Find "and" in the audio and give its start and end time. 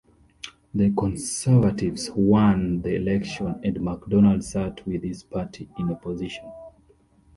3.63-3.79